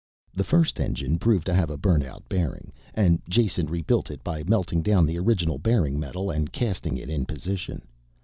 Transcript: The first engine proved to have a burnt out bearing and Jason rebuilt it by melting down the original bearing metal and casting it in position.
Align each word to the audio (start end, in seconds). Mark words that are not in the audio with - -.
The 0.33 0.43
first 0.43 0.79
engine 0.79 1.19
proved 1.19 1.45
to 1.45 1.53
have 1.53 1.69
a 1.69 1.77
burnt 1.77 2.03
out 2.03 2.27
bearing 2.27 2.73
and 2.95 3.21
Jason 3.29 3.67
rebuilt 3.67 4.09
it 4.09 4.23
by 4.23 4.41
melting 4.43 4.81
down 4.81 5.05
the 5.05 5.19
original 5.19 5.59
bearing 5.59 5.99
metal 5.99 6.31
and 6.31 6.51
casting 6.51 6.97
it 6.97 7.07
in 7.11 7.23
position. 7.27 7.83